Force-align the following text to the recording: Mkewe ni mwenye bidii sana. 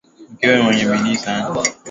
Mkewe 0.33 0.55
ni 0.55 0.63
mwenye 0.63 0.85
bidii 0.85 1.15
sana. 1.15 1.53